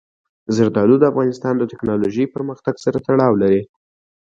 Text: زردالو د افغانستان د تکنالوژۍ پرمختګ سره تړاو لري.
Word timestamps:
زردالو 0.55 0.95
د 0.99 1.03
افغانستان 1.11 1.53
د 1.57 1.63
تکنالوژۍ 1.71 2.25
پرمختګ 2.35 2.75
سره 2.85 2.97
تړاو 3.07 3.33
لري. 3.41 3.61